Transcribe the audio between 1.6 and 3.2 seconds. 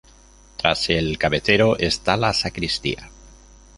está la sacristía.